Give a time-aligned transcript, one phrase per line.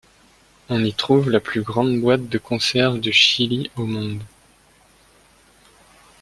[0.69, 4.19] On y trouve la plus grande boîte de conserve de chili au monde.